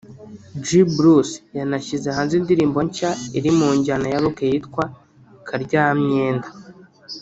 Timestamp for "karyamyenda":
5.47-6.49